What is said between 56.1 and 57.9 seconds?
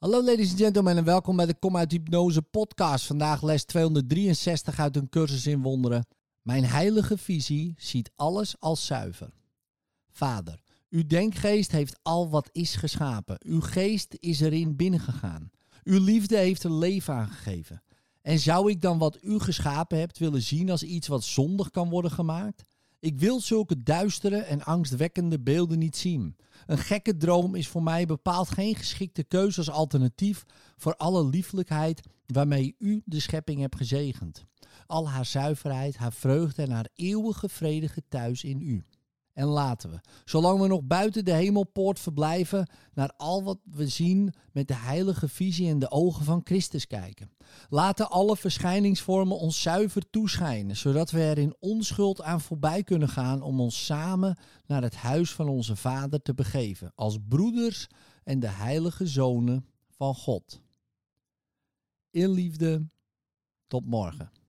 te begeven, als broeders